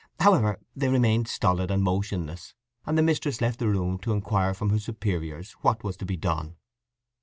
[0.19, 2.55] However, they remained stolid and motionless,
[2.87, 6.17] and the mistress left the room to inquire from her superiors what was to be
[6.17, 6.55] done.